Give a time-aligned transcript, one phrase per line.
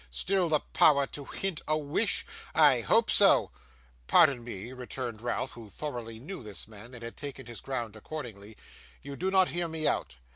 [0.09, 2.25] Still the power to hint a wish!
[2.55, 3.51] I hope so!'
[4.07, 8.57] 'Pardon me,' returned Ralph, who thoroughly knew his man, and had taken his ground accordingly;
[9.03, 10.15] 'you do not hear me out.